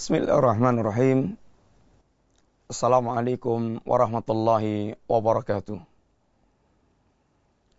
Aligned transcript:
Bismillahirrahmanirrahim. 0.00 1.36
Assalamualaikum 2.72 3.84
warahmatullahi 3.84 4.96
wabarakatuh. 5.04 5.76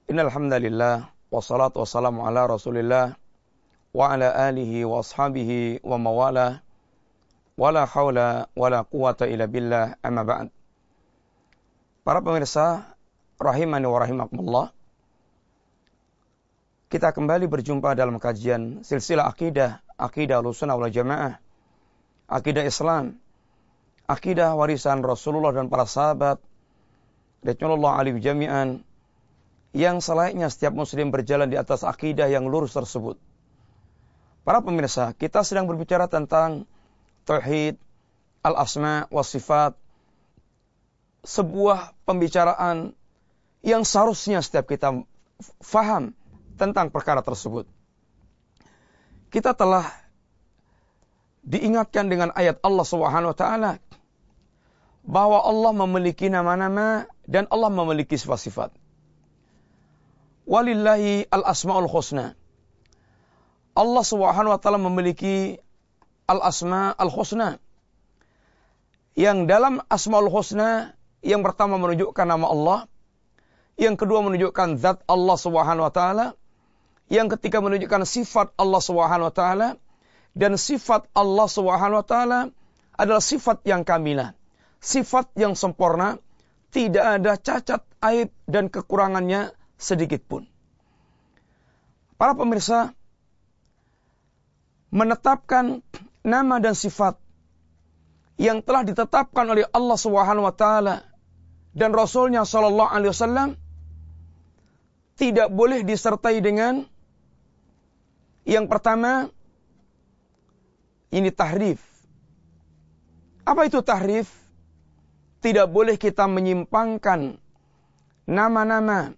Innal 0.05 0.29
hamdalillah 0.29 1.09
wassalatu 1.33 1.81
wassalamu 1.81 2.21
ala 2.21 2.45
Rasulillah 2.45 3.17
wa 3.89 4.05
ala 4.05 4.37
alihi 4.37 4.85
wa 4.85 5.01
ashabihi 5.01 5.81
wa 5.81 5.97
mawala 5.97 6.61
wala 7.57 7.89
haula 7.89 8.45
wala 8.53 8.85
quwata 8.85 9.25
illa 9.25 9.49
billah 9.49 9.97
amma 10.05 10.21
ba'd. 10.21 10.53
Para 12.05 12.21
pemirsa 12.21 12.85
rahimani 13.41 13.89
wa 13.89 13.97
rahimakumullah. 13.97 14.69
Kita 16.85 17.17
kembali 17.17 17.49
berjumpa 17.49 17.97
dalam 17.97 18.21
kajian 18.21 18.85
silsilah 18.85 19.25
akidah, 19.25 19.81
akidah 19.97 20.37
Ahlussunnah 20.37 20.77
wal 20.77 20.93
Jamaah 20.93 21.41
akidah 22.31 22.63
Islam, 22.63 23.19
akidah 24.07 24.55
warisan 24.55 25.03
Rasulullah 25.03 25.51
dan 25.51 25.67
para 25.67 25.83
sahabat, 25.83 26.39
Rasulullah 27.43 27.99
alim 27.99 28.23
jami'an, 28.23 28.87
yang 29.75 29.99
selayaknya 29.99 30.47
setiap 30.47 30.71
muslim 30.71 31.11
berjalan 31.11 31.51
di 31.51 31.59
atas 31.59 31.83
akidah 31.83 32.31
yang 32.31 32.47
lurus 32.47 32.71
tersebut. 32.71 33.19
Para 34.47 34.63
pemirsa, 34.63 35.11
kita 35.13 35.43
sedang 35.43 35.67
berbicara 35.67 36.07
tentang 36.07 36.65
tauhid, 37.27 37.77
al-asma 38.41 39.05
wa 39.13 39.21
sifat, 39.21 39.77
sebuah 41.21 41.93
pembicaraan 42.07 42.97
yang 43.61 43.85
seharusnya 43.85 44.41
setiap 44.41 44.65
kita 44.65 45.05
faham 45.61 46.17
tentang 46.57 46.89
perkara 46.89 47.21
tersebut. 47.21 47.69
Kita 49.29 49.53
telah 49.53 50.00
diingatkan 51.41 52.07
dengan 52.09 52.29
ayat 52.37 52.61
Allah 52.61 52.85
Subhanahu 52.85 53.33
wa 53.33 53.37
taala 53.37 53.71
bahwa 55.01 55.41
Allah 55.41 55.71
memiliki 55.73 56.29
nama-nama 56.29 57.09
dan 57.25 57.49
Allah 57.49 57.73
memiliki 57.73 58.13
sifat-sifat. 58.17 58.69
Walillahi 60.45 61.25
al-asmaul 61.29 61.89
husna. 61.89 62.37
Allah 63.73 64.03
Subhanahu 64.05 64.53
wa 64.53 64.59
taala 64.61 64.77
memiliki 64.77 65.57
al-asma 66.29 66.93
al-husna. 66.93 67.57
Yang 69.17 69.37
dalam 69.49 69.83
asmaul 69.91 70.31
husna 70.31 70.95
yang 71.25 71.43
pertama 71.43 71.75
menunjukkan 71.81 72.25
nama 72.25 72.47
Allah, 72.47 72.79
yang 73.75 73.97
kedua 73.97 74.21
menunjukkan 74.23 74.77
zat 74.79 75.01
Allah 75.09 75.37
Subhanahu 75.37 75.89
wa 75.89 75.93
taala, 75.93 76.27
yang 77.11 77.27
ketiga 77.27 77.59
menunjukkan 77.59 78.07
sifat 78.07 78.53
Allah 78.55 78.81
Subhanahu 78.81 79.29
wa 79.29 79.35
taala, 79.35 79.67
dan 80.31 80.55
sifat 80.55 81.11
Allah 81.11 81.47
Subhanahu 81.47 81.99
wa 81.99 82.07
taala 82.07 82.39
adalah 82.95 83.23
sifat 83.23 83.63
yang 83.67 83.83
kamilah, 83.83 84.35
sifat 84.79 85.31
yang 85.35 85.57
sempurna, 85.57 86.19
tidak 86.71 87.19
ada 87.19 87.35
cacat, 87.35 87.81
aib 87.99 88.31
dan 88.47 88.71
kekurangannya 88.71 89.51
sedikit 89.75 90.23
pun. 90.23 90.47
Para 92.15 92.37
pemirsa 92.37 92.93
menetapkan 94.93 95.81
nama 96.21 96.61
dan 96.61 96.77
sifat 96.77 97.17
yang 98.37 98.61
telah 98.61 98.85
ditetapkan 98.85 99.45
oleh 99.47 99.65
Allah 99.73 99.97
Subhanahu 99.97 100.47
wa 100.47 100.55
taala 100.55 101.05
dan 101.71 101.91
Rasulnya 101.95 102.43
Shallallahu 102.43 102.91
alaihi 102.91 103.11
wasallam 103.11 103.49
tidak 105.15 105.49
boleh 105.53 105.85
disertai 105.85 106.41
dengan 106.41 106.85
yang 108.47 108.65
pertama 108.65 109.29
ini 111.11 111.29
tahrif. 111.29 111.83
Apa 113.43 113.67
itu 113.67 113.83
tahrif? 113.83 114.31
Tidak 115.41 115.67
boleh 115.67 115.99
kita 115.99 116.29
menyimpangkan 116.29 117.35
nama-nama 118.29 119.11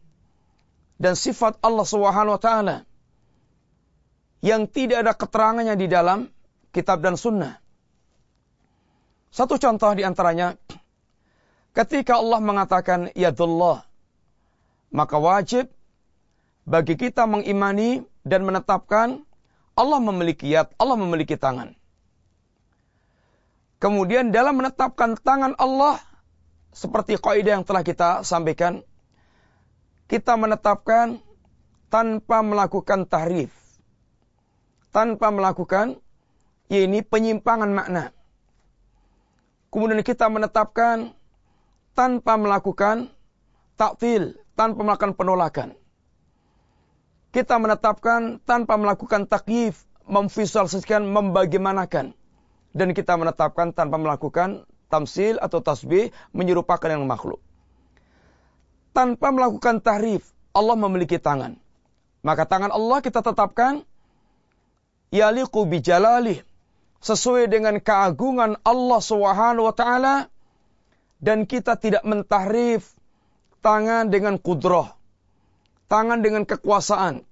dan 0.97 1.13
sifat 1.13 1.59
Allah 1.59 1.83
Subhanahu 1.83 2.39
wa 2.39 2.41
taala 2.41 2.77
yang 4.39 4.67
tidak 4.67 5.03
ada 5.03 5.13
keterangannya 5.15 5.75
di 5.75 5.87
dalam 5.91 6.31
kitab 6.71 7.03
dan 7.03 7.19
sunnah. 7.19 7.59
Satu 9.29 9.59
contoh 9.59 9.91
di 9.93 10.07
antaranya 10.07 10.55
ketika 11.75 12.17
Allah 12.17 12.39
mengatakan 12.39 13.11
yadullah 13.13 13.83
maka 14.93 15.17
wajib 15.19 15.67
bagi 16.63 16.95
kita 16.95 17.27
mengimani 17.27 18.07
dan 18.23 18.47
menetapkan 18.47 19.27
Allah 19.73 19.99
memiliki 19.99 20.53
yad, 20.53 20.69
Allah 20.77 20.95
memiliki 20.95 21.33
tangan. 21.35 21.73
Kemudian 23.83 24.31
dalam 24.31 24.63
menetapkan 24.63 25.19
tangan 25.19 25.59
Allah, 25.59 25.99
seperti 26.71 27.19
kaidah 27.19 27.59
yang 27.59 27.67
telah 27.67 27.83
kita 27.83 28.23
sampaikan, 28.23 28.79
kita 30.07 30.39
menetapkan 30.39 31.19
tanpa 31.91 32.39
melakukan 32.39 33.03
tahrif. 33.03 33.51
Tanpa 34.95 35.35
melakukan, 35.35 35.99
ini 36.71 37.03
penyimpangan 37.03 37.75
makna. 37.75 38.15
Kemudian 39.67 39.99
kita 39.99 40.31
menetapkan 40.31 41.11
tanpa 41.91 42.39
melakukan 42.39 43.11
taktil, 43.75 44.39
tanpa 44.55 44.79
melakukan 44.79 45.11
penolakan. 45.11 45.75
Kita 47.35 47.59
menetapkan 47.59 48.39
tanpa 48.47 48.79
melakukan 48.79 49.27
takyif, 49.27 49.83
memvisualisasikan, 50.07 51.03
membagaimanakan 51.03 52.15
dan 52.73 52.91
kita 52.91 53.15
menetapkan 53.15 53.71
tanpa 53.71 54.01
melakukan 54.01 54.65
tamsil 54.89 55.37
atau 55.41 55.61
tasbih 55.61 56.09
menyerupakan 56.33 56.89
yang 56.89 57.05
makhluk. 57.05 57.41
Tanpa 58.93 59.33
melakukan 59.33 59.81
tahrif, 59.81 60.21
Allah 60.53 60.77
memiliki 60.77 61.17
tangan. 61.17 61.57
Maka 62.21 62.45
tangan 62.45 62.69
Allah 62.69 63.01
kita 63.01 63.25
tetapkan 63.25 63.81
yaliqu 65.09 65.65
bijalalih 65.65 66.41
sesuai 67.01 67.49
dengan 67.49 67.81
keagungan 67.81 68.57
Allah 68.61 69.01
Subhanahu 69.01 69.69
wa 69.69 69.75
taala 69.75 70.15
dan 71.19 71.49
kita 71.49 71.75
tidak 71.79 72.05
mentahrif 72.05 72.93
tangan 73.63 74.11
dengan 74.11 74.35
kudroh, 74.37 74.91
tangan 75.87 76.19
dengan 76.19 76.43
kekuasaan, 76.43 77.23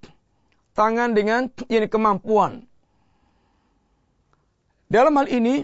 tangan 0.76 1.12
dengan 1.12 1.52
ini 1.68 1.88
kemampuan, 1.92 2.68
dalam 4.92 5.16
hal 5.16 5.32
ini, 5.32 5.64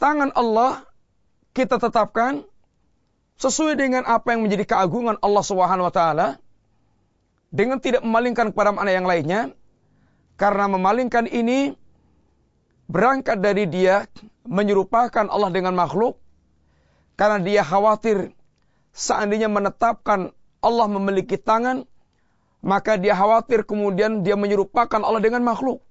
tangan 0.00 0.32
Allah 0.32 0.88
kita 1.52 1.76
tetapkan 1.76 2.40
sesuai 3.36 3.76
dengan 3.76 4.08
apa 4.08 4.32
yang 4.32 4.48
menjadi 4.48 4.64
keagungan 4.64 5.20
Allah 5.20 5.44
Subhanahu 5.44 5.92
wa 5.92 5.92
taala 5.92 6.28
dengan 7.52 7.76
tidak 7.76 8.00
memalingkan 8.00 8.48
kepada 8.56 8.72
makna 8.72 8.96
yang 8.96 9.04
lainnya. 9.04 9.52
Karena 10.40 10.64
memalingkan 10.72 11.28
ini 11.28 11.76
berangkat 12.88 13.44
dari 13.44 13.68
dia 13.68 14.08
menyerupakan 14.48 15.28
Allah 15.28 15.52
dengan 15.52 15.76
makhluk. 15.76 16.16
Karena 17.20 17.44
dia 17.44 17.60
khawatir 17.60 18.32
seandainya 18.96 19.52
menetapkan 19.52 20.32
Allah 20.64 20.86
memiliki 20.88 21.36
tangan 21.36 21.84
maka 22.64 22.96
dia 22.96 23.12
khawatir 23.12 23.68
kemudian 23.68 24.24
dia 24.24 24.38
menyerupakan 24.38 25.02
Allah 25.04 25.20
dengan 25.20 25.44
makhluk 25.44 25.84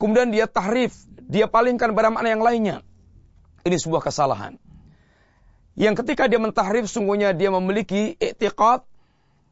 Kemudian 0.00 0.32
dia 0.32 0.48
tahrif, 0.48 0.96
dia 1.28 1.44
palingkan 1.44 1.92
pada 1.92 2.08
makna 2.08 2.32
yang 2.32 2.40
lainnya. 2.40 2.76
Ini 3.68 3.76
sebuah 3.76 4.00
kesalahan. 4.00 4.56
Yang 5.76 6.00
ketika 6.04 6.24
dia 6.24 6.40
mentahrif, 6.40 6.88
sungguhnya 6.88 7.36
dia 7.36 7.52
memiliki 7.52 8.16
i'tiqad, 8.16 8.82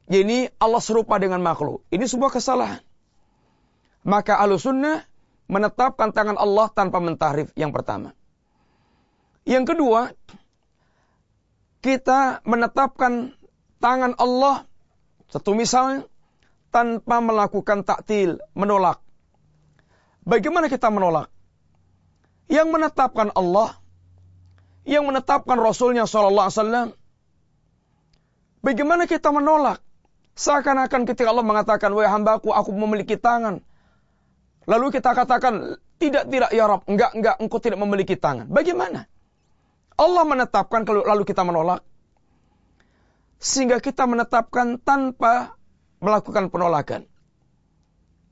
ini 0.09 0.49
Allah 0.57 0.81
serupa 0.81 1.21
dengan 1.21 1.45
makhluk. 1.45 1.85
Ini 1.93 2.09
sebuah 2.09 2.33
kesalahan. 2.33 2.81
Maka 4.09 4.41
sunnah 4.57 5.05
menetapkan 5.53 6.17
tangan 6.17 6.41
Allah 6.41 6.73
tanpa 6.73 6.97
mentahrif 7.01 7.53
yang 7.53 7.77
pertama. 7.77 8.17
Yang 9.45 9.77
kedua, 9.77 10.01
kita 11.81 12.45
menetapkan 12.45 13.33
tangan 13.81 14.13
Allah, 14.21 14.69
satu 15.33 15.57
misalnya, 15.57 16.05
tanpa 16.69 17.21
melakukan 17.25 17.85
taktil, 17.85 18.41
menolak. 18.53 19.01
Bagaimana 20.29 20.69
kita 20.69 20.93
menolak? 20.93 21.33
Yang 22.53 22.69
menetapkan 22.69 23.33
Allah, 23.33 23.81
yang 24.85 25.09
menetapkan 25.09 25.57
Rasulnya 25.57 26.05
Sallallahu 26.05 26.47
Alaihi 26.49 26.61
Wasallam. 26.61 26.89
Bagaimana 28.61 29.09
kita 29.09 29.33
menolak? 29.33 29.81
Seakan-akan 30.37 31.09
ketika 31.09 31.33
Allah 31.33 31.45
mengatakan, 31.45 31.91
Wahai 31.97 32.13
hambaku, 32.13 32.53
aku 32.53 32.71
memiliki 32.77 33.17
tangan. 33.17 33.65
Lalu 34.69 35.01
kita 35.01 35.17
katakan, 35.17 35.81
tidak, 35.97 36.29
tidak, 36.29 36.53
ya 36.53 36.69
Rob, 36.69 36.85
enggak, 36.85 37.17
enggak, 37.17 37.37
engkau 37.41 37.59
tidak 37.59 37.81
memiliki 37.81 38.15
tangan. 38.15 38.47
Bagaimana? 38.53 39.09
Allah 39.99 40.25
menetapkan, 40.29 40.85
lalu 40.85 41.25
kita 41.25 41.43
menolak. 41.43 41.81
Sehingga 43.41 43.81
kita 43.81 44.05
menetapkan 44.05 44.77
tanpa 44.79 45.57
melakukan 45.99 46.53
penolakan. 46.53 47.09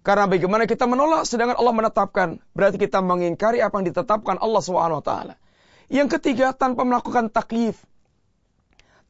Karena 0.06 0.30
bagaimana 0.30 0.70
kita 0.70 0.86
menolak 0.86 1.26
sedangkan 1.26 1.58
Allah 1.58 1.74
menetapkan, 1.74 2.38
berarti 2.54 2.78
kita 2.78 3.02
mengingkari 3.02 3.58
apa 3.58 3.74
yang 3.82 3.90
ditetapkan 3.90 4.38
Allah 4.38 4.62
SWT. 4.62 5.12
Yang 5.90 6.08
ketiga, 6.14 6.54
tanpa 6.54 6.86
melakukan 6.86 7.26
taklif. 7.26 7.82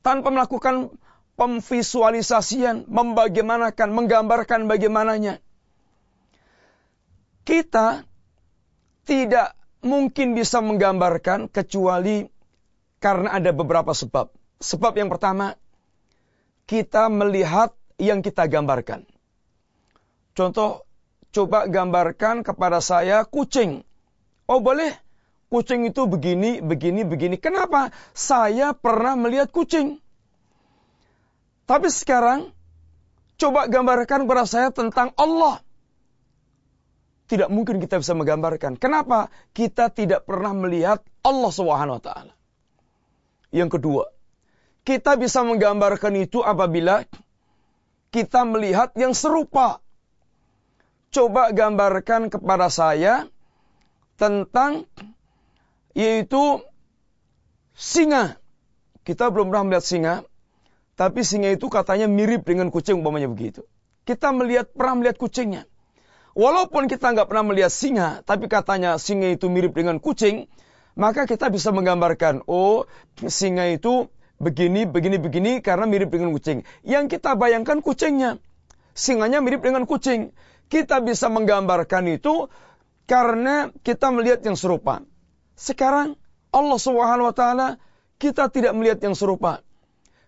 Tanpa 0.00 0.32
melakukan 0.32 0.96
pemvisualisasian, 1.36 2.88
membagaimanakan, 2.88 3.92
menggambarkan 3.92 4.64
bagaimananya. 4.72 5.44
Kita 7.44 8.08
tidak 9.04 9.52
mungkin 9.84 10.32
bisa 10.32 10.64
menggambarkan 10.64 11.52
kecuali 11.52 12.24
karena 13.04 13.36
ada 13.36 13.52
beberapa 13.52 13.92
sebab. 13.92 14.32
Sebab 14.64 14.96
yang 14.96 15.12
pertama, 15.12 15.60
kita 16.64 17.12
melihat 17.12 17.76
yang 18.00 18.24
kita 18.24 18.48
gambarkan. 18.48 19.04
Contoh, 20.32 20.85
coba 21.36 21.68
gambarkan 21.68 22.40
kepada 22.40 22.80
saya 22.80 23.28
kucing. 23.28 23.84
Oh 24.48 24.64
boleh, 24.64 24.96
kucing 25.52 25.84
itu 25.84 26.08
begini, 26.08 26.64
begini, 26.64 27.04
begini. 27.04 27.36
Kenapa? 27.36 27.92
Saya 28.16 28.72
pernah 28.72 29.20
melihat 29.20 29.52
kucing. 29.52 30.00
Tapi 31.68 31.92
sekarang, 31.92 32.56
coba 33.36 33.68
gambarkan 33.68 34.24
kepada 34.24 34.48
saya 34.48 34.68
tentang 34.72 35.12
Allah. 35.20 35.60
Tidak 37.26 37.50
mungkin 37.52 37.82
kita 37.82 38.00
bisa 38.00 38.14
menggambarkan. 38.14 38.78
Kenapa? 38.78 39.28
Kita 39.50 39.90
tidak 39.90 40.24
pernah 40.24 40.54
melihat 40.56 41.02
Allah 41.26 41.50
Subhanahu. 41.52 42.00
Yang 43.50 43.70
kedua, 43.76 44.08
kita 44.86 45.18
bisa 45.18 45.42
menggambarkan 45.42 46.14
itu 46.22 46.40
apabila 46.40 47.02
kita 48.14 48.46
melihat 48.46 48.94
yang 48.94 49.10
serupa 49.10 49.82
coba 51.16 51.48
gambarkan 51.48 52.28
kepada 52.28 52.68
saya 52.68 53.24
tentang 54.20 54.84
yaitu 55.96 56.60
singa. 57.72 58.36
Kita 59.00 59.32
belum 59.32 59.48
pernah 59.48 59.64
melihat 59.72 59.86
singa, 59.86 60.14
tapi 60.98 61.24
singa 61.24 61.48
itu 61.56 61.72
katanya 61.72 62.04
mirip 62.04 62.44
dengan 62.44 62.68
kucing 62.68 63.00
umpamanya 63.00 63.32
begitu. 63.32 63.64
Kita 64.04 64.34
melihat 64.36 64.68
pernah 64.76 65.00
melihat 65.00 65.16
kucingnya. 65.16 65.64
Walaupun 66.36 66.84
kita 66.84 67.16
nggak 67.16 67.32
pernah 67.32 67.48
melihat 67.48 67.72
singa, 67.72 68.20
tapi 68.28 68.44
katanya 68.50 69.00
singa 69.00 69.32
itu 69.32 69.48
mirip 69.48 69.72
dengan 69.72 69.96
kucing, 70.02 70.52
maka 70.98 71.24
kita 71.24 71.48
bisa 71.48 71.72
menggambarkan, 71.72 72.44
oh 72.44 72.84
singa 73.24 73.72
itu 73.72 74.12
begini, 74.36 74.84
begini, 74.84 75.16
begini 75.16 75.52
karena 75.64 75.88
mirip 75.88 76.12
dengan 76.12 76.34
kucing. 76.36 76.66
Yang 76.84 77.16
kita 77.16 77.40
bayangkan 77.40 77.80
kucingnya, 77.80 78.36
singanya 78.92 79.40
mirip 79.40 79.64
dengan 79.64 79.88
kucing 79.88 80.36
kita 80.66 80.98
bisa 81.02 81.30
menggambarkan 81.30 82.10
itu 82.10 82.50
karena 83.06 83.70
kita 83.86 84.10
melihat 84.10 84.42
yang 84.42 84.58
serupa. 84.58 85.06
Sekarang 85.54 86.18
Allah 86.50 86.78
Subhanahu 86.78 87.30
wa 87.30 87.36
taala 87.36 87.68
kita 88.18 88.50
tidak 88.50 88.74
melihat 88.74 88.98
yang 89.02 89.14
serupa. 89.14 89.62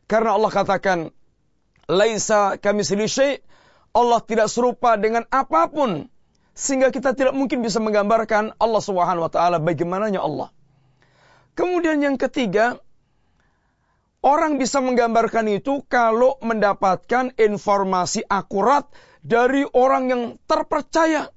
Karena 0.09 0.39
Allah 0.39 0.49
katakan 0.49 0.99
laisa 1.91 2.57
kami 2.57 2.85
syai' 2.85 3.45
Allah 3.93 4.21
tidak 4.23 4.49
serupa 4.53 4.95
dengan 5.01 5.25
apa 5.29 5.69
pun 5.69 6.07
sehingga 6.59 6.91
kita 6.91 7.15
tidak 7.15 7.35
mungkin 7.35 7.63
bisa 7.63 7.79
menggambarkan 7.79 8.57
Allah 8.59 8.83
Subhanahu 8.83 9.27
wa 9.27 9.33
taala 9.33 9.59
bagaimananya 9.59 10.23
Allah. 10.23 10.51
Kemudian 11.59 11.99
yang 11.99 12.15
ketiga, 12.15 12.79
orang 14.23 14.63
bisa 14.63 14.79
menggambarkan 14.79 15.51
itu 15.51 15.83
kalau 15.91 16.39
mendapatkan 16.43 17.35
informasi 17.35 18.23
akurat 18.31 18.87
dari 19.29 19.69
orang 19.77 20.05
yang 20.09 20.23
terpercaya. 20.49 21.29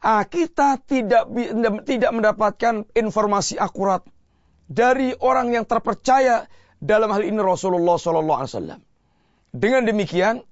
Ah, 0.00 0.24
kita 0.24 0.80
tidak 0.80 1.28
tidak 1.84 2.10
mendapatkan 2.14 2.88
informasi 2.96 3.60
akurat 3.60 4.00
dari 4.70 5.12
orang 5.20 5.52
yang 5.52 5.68
terpercaya 5.68 6.48
dalam 6.78 7.10
hal 7.12 7.26
ini 7.26 7.36
Rasulullah 7.42 8.00
Sallallahu 8.00 8.38
Alaihi 8.40 8.52
Wasallam. 8.54 8.80
Dengan 9.50 9.82
demikian, 9.84 10.46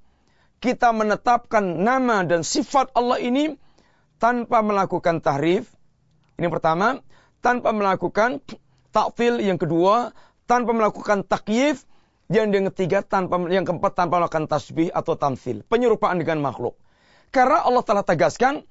kita 0.58 0.90
menetapkan 0.90 1.62
nama 1.62 2.26
dan 2.26 2.42
sifat 2.42 2.90
Allah 2.92 3.22
ini 3.22 3.54
tanpa 4.18 4.60
melakukan 4.66 5.22
tahrif. 5.22 5.70
Ini 6.36 6.50
pertama, 6.50 7.00
tanpa 7.38 7.70
melakukan 7.70 8.42
takfil. 8.90 9.38
Yang 9.38 9.68
kedua, 9.68 10.10
tanpa 10.50 10.74
melakukan 10.74 11.22
takyif 11.22 11.86
yang 12.26 12.50
yang 12.50 12.66
ketiga 12.74 13.06
tanpa 13.06 13.38
yang 13.46 13.62
keempat 13.62 13.92
tanpa 13.94 14.18
melakukan 14.18 14.50
tasbih 14.50 14.90
atau 14.90 15.14
tamsil, 15.14 15.62
penyerupaan 15.66 16.18
dengan 16.18 16.42
makhluk. 16.42 16.74
Karena 17.30 17.62
Allah 17.62 17.82
telah 17.86 18.04
tegaskan 18.06 18.66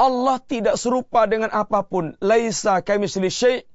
Allah 0.00 0.40
tidak 0.40 0.80
serupa 0.80 1.28
dengan 1.28 1.52
apa 1.52 1.84
pun. 1.84 2.16
Laisa 2.24 2.80
kamitsli 2.80 3.28
syai' 3.28 3.68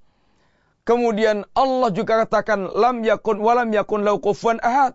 Kemudian 0.86 1.50
Allah 1.58 1.90
juga 1.90 2.26
katakan 2.26 2.70
lam 2.70 3.02
yakun 3.02 3.42
walam 3.42 3.74
yakun 3.74 4.06
lau 4.06 4.22
kufuwan 4.22 4.62
ahad. 4.62 4.94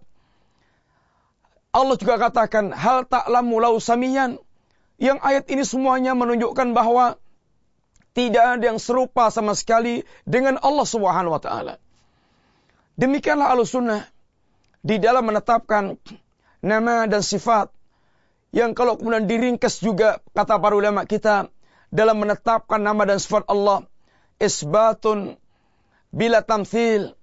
Allah 1.75 1.99
juga 1.99 2.15
katakan 2.19 2.71
hal 2.71 3.11
ta'lamu 3.11 3.59
lau 3.59 3.75
samiyan. 3.83 4.39
Yang 5.03 5.19
ayat 5.19 5.45
ini 5.51 5.67
semuanya 5.67 6.15
menunjukkan 6.15 6.79
bahwa 6.79 7.19
tidak 8.15 8.59
ada 8.59 8.65
yang 8.71 8.79
serupa 8.79 9.35
sama 9.35 9.59
sekali 9.59 10.07
dengan 10.23 10.63
Allah 10.63 10.87
Subhanahu 10.87 11.35
wa 11.35 11.43
taala. 11.43 11.83
Demikianlah 12.95 13.51
Ahlussunnah 13.51 14.07
di 14.81 14.97
dalam 14.97 15.29
menetapkan 15.29 15.97
nama 16.65 17.05
dan 17.09 17.21
sifat 17.21 17.73
yang 18.51 18.75
kalau 18.75 18.99
kemudian 18.99 19.31
diringkas 19.31 19.79
juga 19.79 20.19
kata 20.35 20.59
para 20.59 20.75
ulama 20.75 21.07
kita 21.07 21.53
dalam 21.93 22.17
menetapkan 22.19 22.81
nama 22.83 23.07
dan 23.07 23.19
sifat 23.23 23.47
Allah 23.47 23.87
isbatun 24.41 25.39
bila 26.11 26.43
tamthil 26.43 27.15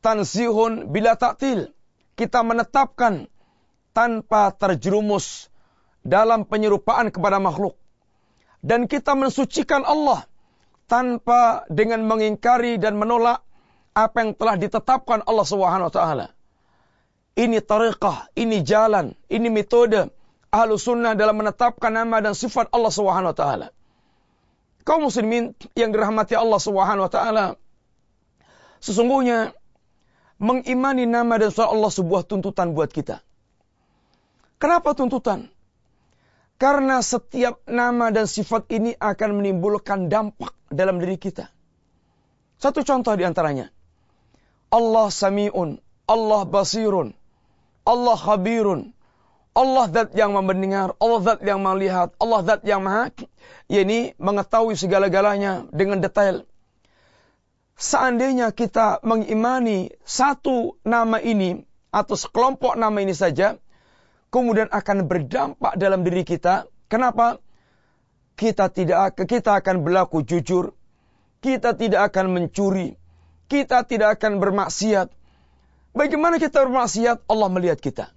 tanzihun 0.00 0.88
bila 0.88 1.18
taktil 1.18 1.74
kita 2.14 2.40
menetapkan 2.46 3.26
tanpa 3.92 4.54
terjerumus 4.54 5.50
dalam 6.06 6.46
penyerupaan 6.46 7.10
kepada 7.10 7.42
makhluk 7.42 7.76
dan 8.64 8.88
kita 8.88 9.12
mensucikan 9.12 9.84
Allah 9.84 10.24
tanpa 10.88 11.68
dengan 11.68 12.04
mengingkari 12.08 12.80
dan 12.80 12.96
menolak 12.96 13.44
apa 13.94 14.16
yang 14.24 14.32
telah 14.34 14.56
ditetapkan 14.58 15.22
Allah 15.24 15.46
Subhanahu 15.46 15.88
wa 15.88 15.94
taala. 15.94 16.26
Ini 17.34 17.58
tariqah, 17.58 18.30
ini 18.38 18.62
jalan, 18.62 19.10
ini 19.26 19.50
metode 19.50 20.06
ahlu 20.54 20.78
sunnah 20.78 21.18
dalam 21.18 21.34
menetapkan 21.34 21.90
nama 21.90 22.22
dan 22.22 22.30
sifat 22.30 22.70
Allah 22.70 22.94
Subhanahu 22.94 23.34
wa 23.34 23.36
taala. 23.36 23.68
Kaum 24.86 25.10
muslimin 25.10 25.50
yang 25.74 25.90
dirahmati 25.90 26.38
Allah 26.38 26.62
Subhanahu 26.62 27.10
wa 27.10 27.12
taala, 27.12 27.46
sesungguhnya 28.78 29.50
mengimani 30.38 31.10
nama 31.10 31.42
dan 31.42 31.50
sifat 31.50 31.74
Allah 31.74 31.90
sebuah 31.90 32.22
tuntutan 32.22 32.70
buat 32.70 32.94
kita. 32.94 33.18
Kenapa 34.62 34.94
tuntutan? 34.94 35.50
Karena 36.54 37.02
setiap 37.02 37.66
nama 37.66 38.14
dan 38.14 38.30
sifat 38.30 38.70
ini 38.70 38.94
akan 38.94 39.42
menimbulkan 39.42 40.06
dampak 40.06 40.54
dalam 40.70 41.02
diri 41.02 41.18
kita. 41.18 41.50
Satu 42.62 42.86
contoh 42.86 43.10
di 43.18 43.26
antaranya. 43.26 43.74
Allah 44.70 45.10
sami'un, 45.10 45.82
Allah 46.06 46.42
basirun, 46.46 47.10
Allah 47.84 48.16
khabirun. 48.16 48.92
Allah 49.54 49.86
zat 49.86 50.10
yang 50.18 50.34
mendengar, 50.34 50.98
Allah 50.98 51.20
zat 51.22 51.40
yang 51.46 51.62
melihat, 51.62 52.10
Allah 52.18 52.42
zat 52.42 52.66
yang 52.66 52.82
maha, 52.82 53.14
yakni 53.70 54.10
mengetahui 54.18 54.74
segala-galanya 54.74 55.70
dengan 55.70 56.02
detail. 56.02 56.42
Seandainya 57.78 58.50
kita 58.50 58.98
mengimani 59.06 59.94
satu 60.02 60.74
nama 60.82 61.22
ini 61.22 61.62
atau 61.94 62.18
sekelompok 62.18 62.74
nama 62.74 62.98
ini 62.98 63.14
saja, 63.14 63.54
kemudian 64.34 64.66
akan 64.74 65.06
berdampak 65.06 65.78
dalam 65.78 66.02
diri 66.02 66.26
kita. 66.26 66.66
Kenapa? 66.90 67.38
Kita 68.34 68.66
tidak 68.74 69.14
kita 69.22 69.62
akan 69.62 69.86
berlaku 69.86 70.26
jujur, 70.26 70.74
kita 71.38 71.78
tidak 71.78 72.10
akan 72.10 72.34
mencuri, 72.34 72.98
kita 73.46 73.86
tidak 73.86 74.18
akan 74.18 74.42
bermaksiat, 74.42 75.14
Bagaimana 75.94 76.42
kita 76.42 76.66
bermaksiat, 76.66 77.22
Allah 77.30 77.48
melihat 77.54 77.78
kita. 77.78 78.10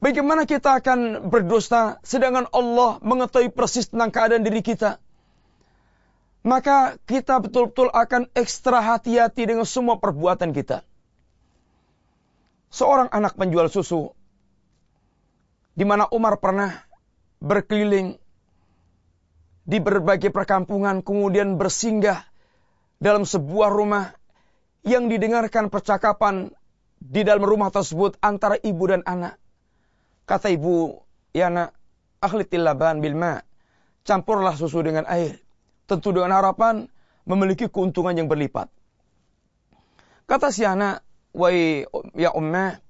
Bagaimana 0.00 0.48
kita 0.48 0.80
akan 0.80 1.28
berdosa, 1.28 2.00
sedangkan 2.00 2.48
Allah 2.52 3.00
mengetahui 3.04 3.52
persis 3.52 3.92
tentang 3.92 4.08
keadaan 4.08 4.44
diri 4.44 4.64
kita. 4.64 4.96
Maka 6.44 7.00
kita 7.04 7.40
betul-betul 7.40 7.88
akan 7.88 8.28
ekstra 8.36 8.80
hati-hati 8.80 9.48
dengan 9.48 9.64
semua 9.64 9.96
perbuatan 9.96 10.52
kita. 10.52 10.84
Seorang 12.68 13.08
anak 13.12 13.36
penjual 13.36 13.68
susu, 13.72 14.12
di 15.72 15.84
mana 15.88 16.08
Umar 16.12 16.40
pernah 16.40 16.84
berkeliling 17.40 18.20
di 19.64 19.78
berbagai 19.80 20.28
perkampungan, 20.28 21.00
kemudian 21.00 21.56
bersinggah 21.56 22.24
dalam 23.00 23.24
sebuah 23.24 23.72
rumah 23.72 24.12
yang 24.84 25.08
didengarkan 25.08 25.72
percakapan 25.72 26.52
di 27.00 27.24
dalam 27.24 27.44
rumah 27.44 27.72
tersebut 27.72 28.20
antara 28.20 28.60
ibu 28.60 28.84
dan 28.88 29.00
anak. 29.04 29.40
Kata 30.28 30.52
ibu 30.52 31.04
ya 31.32 31.48
nak, 31.48 31.72
akhlitil 32.20 32.64
laban 32.64 33.00
bil 33.00 33.16
ma. 33.16 33.40
Campurlah 34.04 34.56
susu 34.56 34.84
dengan 34.84 35.08
air. 35.08 35.40
Tentu 35.88 36.12
dengan 36.12 36.36
harapan 36.36 36.88
memiliki 37.24 37.68
keuntungan 37.68 38.12
yang 38.16 38.28
berlipat. 38.28 38.68
Kata 40.24 40.48
si 40.48 40.64
anak, 40.64 41.04
wahai 41.36 41.84
ya 42.16 42.32
ummah, 42.32 42.80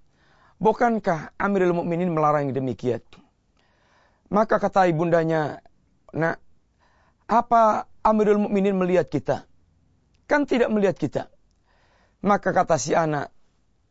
bukankah 0.62 1.34
Amirul 1.38 1.74
Mukminin 1.74 2.14
melarang 2.14 2.54
demikian? 2.54 3.02
Maka 4.30 4.62
kata 4.62 4.86
ibundanya, 4.90 5.62
nak, 6.14 6.38
apa 7.26 7.90
Amirul 8.06 8.46
Mukminin 8.46 8.78
melihat 8.78 9.10
kita? 9.10 9.46
Kan 10.30 10.46
tidak 10.46 10.70
melihat 10.70 10.94
kita. 10.94 11.33
Maka 12.24 12.56
kata 12.56 12.80
si 12.80 12.96
anak, 12.96 13.28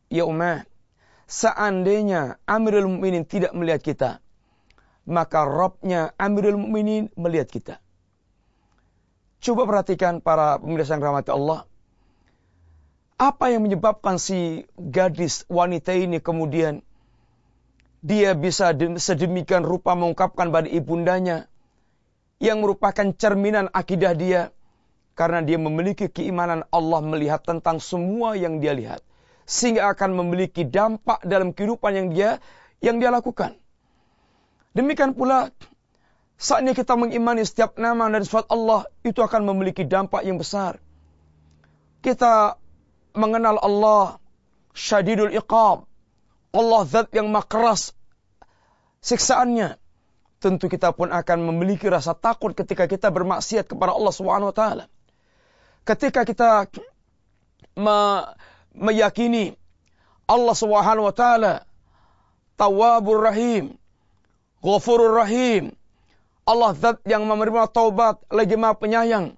ya 0.10 0.26
ummah, 0.26 0.66
seandainya 1.30 2.42
Amirul 2.50 2.90
Mukminin 2.90 3.30
tidak 3.30 3.54
melihat 3.54 3.82
kita, 3.86 4.12
maka 5.06 5.46
Robnya 5.46 6.18
Amirul 6.18 6.58
Mukminin 6.58 7.14
melihat 7.14 7.46
kita. 7.54 7.76
Coba 9.38 9.70
perhatikan 9.70 10.18
para 10.18 10.58
pemirsa 10.58 10.98
yang 10.98 11.04
rahmati 11.06 11.30
Allah. 11.30 11.70
Apa 13.22 13.54
yang 13.54 13.70
menyebabkan 13.70 14.18
si 14.18 14.66
gadis 14.82 15.46
wanita 15.46 15.94
ini 15.94 16.18
kemudian 16.18 16.82
dia 18.02 18.34
bisa 18.34 18.74
sedemikian 18.98 19.62
rupa 19.62 19.94
mengungkapkan 19.94 20.50
pada 20.50 20.66
ibundanya 20.66 21.46
yang 22.42 22.66
merupakan 22.66 23.14
cerminan 23.14 23.70
akidah 23.72 24.18
dia 24.18 24.50
karena 25.14 25.46
dia 25.46 25.62
memiliki 25.62 26.10
keimanan 26.10 26.66
Allah 26.74 27.02
melihat 27.06 27.46
tentang 27.46 27.78
semua 27.78 28.34
yang 28.34 28.58
dia 28.62 28.74
lihat 28.74 29.02
sehingga 29.46 29.92
akan 29.94 30.18
memiliki 30.18 30.66
dampak 30.66 31.22
dalam 31.28 31.54
kehidupan 31.54 31.92
yang 31.94 32.08
dia 32.10 32.42
yang 32.80 32.98
dia 32.98 33.14
lakukan. 33.14 33.56
Demikian 34.74 35.14
pula 35.14 35.54
Saatnya 36.44 36.76
kita 36.76 37.00
mengimani 37.00 37.48
setiap 37.48 37.80
nama 37.80 38.12
dan 38.12 38.28
sifat 38.28 38.52
Allah 38.52 38.84
itu 39.08 39.24
akan 39.24 39.48
memiliki 39.48 39.88
dampak 39.88 40.28
yang 40.28 40.36
besar. 40.36 40.76
Kita 42.04 42.60
mengenal 43.16 43.64
Allah 43.64 44.20
syadidul 44.76 45.32
iqab. 45.32 45.88
Allah 46.54 46.82
zat 46.86 47.10
yang 47.16 47.32
makras 47.32 47.96
siksaannya. 49.02 49.80
Tentu 50.44 50.68
kita 50.68 50.92
pun 50.92 51.16
akan 51.16 51.40
memiliki 51.48 51.88
rasa 51.88 52.12
takut 52.12 52.52
ketika 52.52 52.92
kita 52.92 53.08
bermaksiat 53.08 53.64
kepada 53.64 53.96
Allah 53.96 54.12
Subhanahu 54.12 54.52
wa 54.52 54.56
taala. 54.56 54.86
Ketika 55.84 56.24
kita 56.24 56.72
me 57.76 58.00
meyakini 58.72 59.54
Allah 60.24 60.56
Subhanahu 60.56 61.12
wa 61.12 61.16
taala 61.16 61.68
Tawwabur 62.56 63.20
Rahim, 63.20 63.76
Ghafurur 64.64 65.20
Rahim, 65.20 65.76
Allah 66.48 66.72
zat 66.78 67.04
yang 67.04 67.28
menerima 67.28 67.68
taubat 67.68 68.24
lagi 68.32 68.56
maha 68.56 68.80
penyayang. 68.80 69.36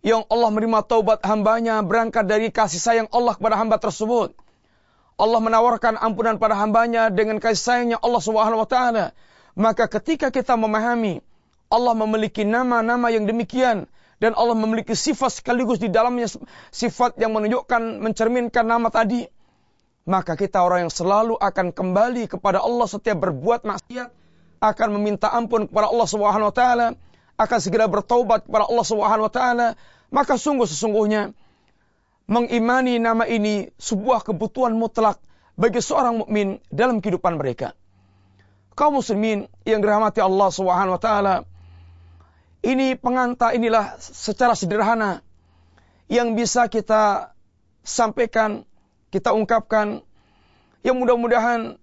Yang 0.00 0.24
Allah 0.32 0.48
menerima 0.48 0.80
taubat 0.88 1.20
hambanya 1.28 1.84
berangkat 1.84 2.24
dari 2.24 2.48
kasih 2.48 2.80
sayang 2.80 3.08
Allah 3.12 3.36
kepada 3.36 3.60
hamba 3.60 3.76
tersebut. 3.76 4.32
Allah 5.20 5.40
menawarkan 5.44 6.00
ampunan 6.00 6.40
pada 6.40 6.56
hambanya 6.56 7.12
dengan 7.12 7.36
kasih 7.36 7.60
sayangnya 7.60 7.98
Allah 8.00 8.22
Subhanahu 8.24 8.64
wa 8.64 8.68
taala. 8.68 9.12
Maka 9.52 9.92
ketika 9.92 10.32
kita 10.32 10.56
memahami 10.56 11.20
Allah 11.68 11.92
memiliki 11.92 12.48
nama-nama 12.48 13.12
yang 13.12 13.28
demikian 13.28 13.84
dan 14.20 14.36
Allah 14.36 14.52
memiliki 14.52 14.92
sifat 14.92 15.40
sekaligus 15.40 15.80
di 15.80 15.88
dalamnya 15.88 16.28
sifat 16.70 17.16
yang 17.16 17.32
menunjukkan 17.32 18.04
mencerminkan 18.04 18.68
nama 18.68 18.92
tadi, 18.92 19.24
maka 20.04 20.36
kita 20.36 20.60
orang 20.60 20.86
yang 20.86 20.92
selalu 20.92 21.40
akan 21.40 21.72
kembali 21.72 22.28
kepada 22.28 22.60
Allah 22.60 22.84
setiap 22.84 23.16
berbuat 23.24 23.64
maksiat 23.64 24.08
akan 24.60 24.88
meminta 25.00 25.32
ampun 25.32 25.64
kepada 25.64 25.88
Allah 25.88 26.08
Subhanahu 26.08 26.52
wa 26.52 26.54
taala, 26.54 26.86
akan 27.40 27.58
segera 27.64 27.88
bertaubat 27.88 28.44
kepada 28.44 28.68
Allah 28.68 28.86
Subhanahu 28.86 29.26
wa 29.26 29.32
taala, 29.32 29.68
maka 30.12 30.36
sungguh 30.36 30.68
sesungguhnya 30.68 31.32
mengimani 32.28 33.00
nama 33.00 33.24
ini 33.24 33.72
sebuah 33.80 34.20
kebutuhan 34.22 34.76
mutlak 34.76 35.16
bagi 35.56 35.80
seorang 35.80 36.20
mukmin 36.20 36.60
dalam 36.68 37.00
kehidupan 37.00 37.40
mereka. 37.40 37.72
Kaum 38.76 39.00
muslimin 39.00 39.48
yang 39.64 39.80
dirahmati 39.80 40.20
Allah 40.20 40.48
Subhanahu 40.52 41.00
wa 41.00 41.02
taala, 41.02 41.34
ini 42.60 42.92
pengantar 42.96 43.56
inilah 43.56 43.96
secara 44.00 44.52
sederhana 44.52 45.24
yang 46.12 46.36
bisa 46.36 46.68
kita 46.68 47.32
sampaikan, 47.80 48.68
kita 49.08 49.32
ungkapkan 49.32 50.04
yang 50.84 50.96
mudah-mudahan 51.00 51.80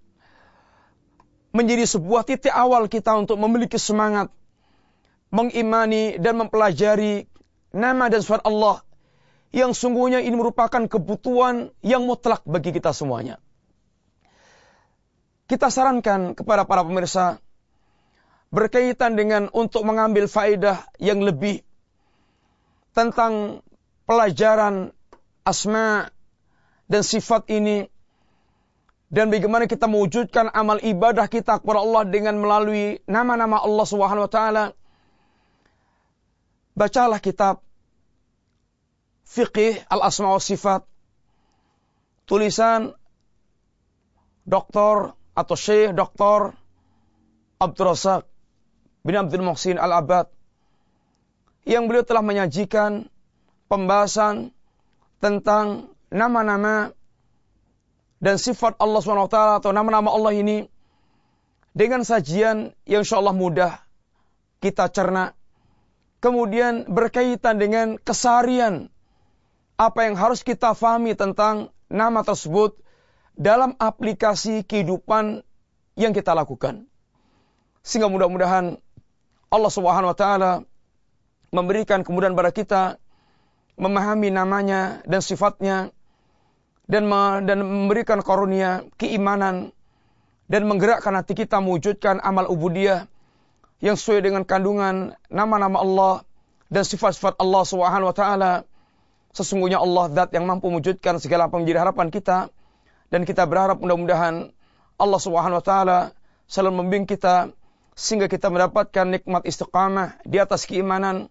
menjadi 1.56 1.90
sebuah 1.90 2.28
titik 2.28 2.54
awal 2.54 2.86
kita 2.86 3.18
untuk 3.18 3.42
memiliki 3.42 3.82
semangat 3.82 4.30
mengimani 5.34 6.22
dan 6.22 6.38
mempelajari 6.38 7.26
nama 7.74 8.08
dan 8.08 8.22
sifat 8.22 8.46
Allah 8.46 8.86
yang 9.56 9.72
sungguhnya 9.72 10.22
ini 10.22 10.36
merupakan 10.36 10.86
kebutuhan 10.86 11.72
yang 11.82 12.04
mutlak 12.04 12.44
bagi 12.44 12.76
kita 12.76 12.92
semuanya. 12.94 13.40
Kita 15.48 15.72
sarankan 15.72 16.36
kepada 16.36 16.68
para 16.68 16.84
pemirsa 16.84 17.40
berkaitan 18.48 19.20
dengan 19.20 19.51
untuk 19.51 19.84
mengambil 19.84 20.25
faedah 20.25 20.88
yang 20.98 21.20
lebih 21.20 21.63
tentang 22.96 23.62
pelajaran 24.08 24.96
asma 25.44 26.10
dan 26.88 27.04
sifat 27.04 27.51
ini 27.51 27.92
dan 29.08 29.32
bagaimana 29.32 29.68
kita 29.68 29.88
mewujudkan 29.88 30.51
amal 30.51 30.80
ibadah 30.84 31.32
kita 31.32 31.63
kepada 31.63 31.80
Allah 31.80 32.04
dengan 32.08 32.36
melalui 32.39 33.00
nama-nama 33.08 33.63
Allah 33.63 33.86
Subhanahu 33.88 34.27
wa 34.27 34.32
taala. 34.32 34.66
Bacalah 36.75 37.24
kitab 37.24 37.63
Fiqih 39.27 39.80
Al-Asma 39.88 40.36
wa 40.36 40.44
Sifat 40.44 40.84
tulisan 42.27 42.92
Doktor 44.44 45.16
atau 45.36 45.56
Syekh 45.56 45.96
Doktor 45.96 46.56
Abdul 47.60 47.88
Razak 47.88 48.37
bin 49.08 49.16
Abdul 49.16 49.40
Muhsin 49.40 49.80
Al-Abad 49.80 50.28
yang 51.64 51.88
beliau 51.88 52.04
telah 52.04 52.20
menyajikan 52.20 53.08
pembahasan 53.72 54.52
tentang 55.24 55.96
nama-nama 56.12 56.92
dan 58.20 58.36
sifat 58.36 58.76
Allah 58.84 59.00
SWT 59.00 59.64
atau 59.64 59.72
nama-nama 59.72 60.12
Allah 60.12 60.36
ini 60.36 60.68
dengan 61.72 62.04
sajian 62.04 62.76
yang 62.84 63.02
insya 63.08 63.24
Allah 63.24 63.32
mudah 63.32 63.80
kita 64.60 64.92
cerna. 64.92 65.32
Kemudian 66.20 66.90
berkaitan 66.92 67.62
dengan 67.62 67.96
kesarian 68.02 68.92
apa 69.78 70.10
yang 70.10 70.20
harus 70.20 70.42
kita 70.42 70.74
fahami 70.74 71.14
tentang 71.14 71.70
nama 71.88 72.26
tersebut 72.26 72.76
dalam 73.38 73.78
aplikasi 73.78 74.66
kehidupan 74.66 75.46
yang 75.94 76.12
kita 76.12 76.34
lakukan. 76.34 76.90
Sehingga 77.86 78.10
mudah-mudahan 78.10 78.82
Allah 79.48 79.72
Subhanahu 79.72 80.12
wa 80.12 80.18
taala 80.18 80.51
memberikan 81.56 82.04
kemudahan 82.04 82.36
pada 82.36 82.51
kita 82.51 82.82
memahami 83.80 84.34
namanya 84.34 85.00
dan 85.08 85.24
sifatnya 85.24 85.96
dan 86.88 87.08
dan 87.44 87.60
memberikan 87.63 88.20
karunia 88.24 88.84
keimanan 89.00 89.72
dan 90.48 90.63
menggerakkan 90.68 91.16
hati 91.16 91.36
kita 91.36 91.60
mewujudkan 91.60 92.24
amal 92.24 92.48
ubudiyah 92.48 93.08
yang 93.84 94.00
sesuai 94.00 94.24
dengan 94.24 94.44
kandungan 94.48 95.13
nama-nama 95.30 95.77
Allah 95.84 96.13
dan 96.68 96.84
sifat-sifat 96.84 97.38
Allah 97.38 97.63
Subhanahu 97.63 98.10
wa 98.10 98.16
taala. 98.16 98.54
Sesungguhnya 99.36 99.77
Allah 99.77 100.10
zat 100.10 100.34
yang 100.34 100.50
mampu 100.50 100.72
mewujudkan 100.72 101.22
segala 101.22 101.46
apa 101.46 101.62
menjadi 101.62 101.86
harapan 101.86 102.10
kita 102.10 102.50
dan 103.13 103.22
kita 103.22 103.46
berharap 103.46 103.77
mudah-mudahan 103.77 104.50
Allah 104.98 105.20
Subhanahu 105.22 105.62
wa 105.62 105.66
taala 105.66 106.00
selalu 106.50 106.82
membimbing 106.82 107.06
kita 107.06 107.54
sehingga 107.98 108.30
kita 108.30 108.54
mendapatkan 108.54 109.10
nikmat 109.10 109.42
istiqamah 109.50 110.22
di 110.22 110.38
atas 110.38 110.70
keimanan 110.70 111.25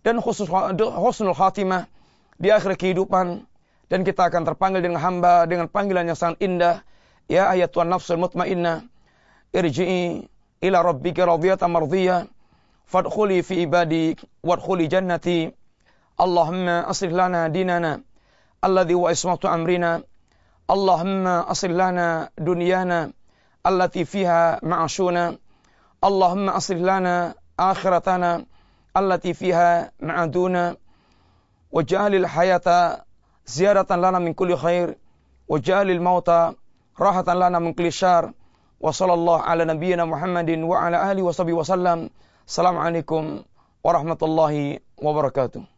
dan 0.00 0.16
khusus 0.24 0.48
husnul 0.48 1.36
khatimah 1.36 1.84
di 2.40 2.48
akhir 2.48 2.80
kehidupan. 2.80 3.44
Dan 3.88 4.04
kita 4.04 4.28
akan 4.28 4.44
terpanggil 4.44 4.84
dengan 4.84 5.00
hamba 5.00 5.44
dengan 5.44 5.68
panggilan 5.68 6.08
yang 6.08 6.16
sangat 6.16 6.40
indah. 6.40 6.80
Ya 7.28 7.52
ayat 7.52 7.72
tuan 7.72 7.92
nafsul 7.92 8.16
mutmainnah 8.16 8.88
irji'i 9.52 10.28
ila 10.64 10.78
rabbika 10.80 11.28
radiyatan 11.28 11.68
mardiyah 11.68 12.28
fadkhuli 12.88 13.44
fi 13.44 13.68
ibadi 13.68 14.16
wadkhuli 14.40 14.88
jannati. 14.88 15.52
Allahumma 16.16 16.88
aslih 16.88 17.12
lana 17.12 17.52
dinana 17.52 18.00
alladhi 18.64 18.96
wa 18.96 19.12
ismatu 19.12 19.48
amrina. 19.48 20.04
Allahumma 20.68 21.48
aslih 21.48 21.76
lana 21.76 22.28
dunyana 22.36 23.12
allati 23.64 24.04
fiha 24.04 24.60
ma'ashuna 24.64 25.47
اللهم 26.04 26.48
أصلح 26.48 26.78
لنا 26.78 27.34
آخرتنا 27.58 28.46
التي 28.96 29.34
فيها 29.34 29.92
معادونا 30.00 30.76
وجعل 31.72 32.14
الحياة 32.14 32.68
زيادة 33.46 33.96
لنا 33.96 34.18
من 34.18 34.32
كل 34.32 34.56
خير 34.56 34.98
وجعل 35.48 35.90
الموت 35.90 36.30
راحة 37.00 37.34
لنا 37.34 37.58
من 37.58 37.72
كل 37.72 37.92
شر. 37.92 38.32
وصلى 38.80 39.14
الله 39.14 39.40
على 39.40 39.64
نبينا 39.64 40.04
محمد 40.04 40.50
وعلى 40.50 41.12
آله 41.12 41.22
وصحبه 41.22 41.52
وسلم. 41.52 42.10
السلام 42.46 42.76
عليكم 42.78 43.42
ورحمة 43.84 44.18
الله 44.22 44.78
وبركاته. 45.02 45.77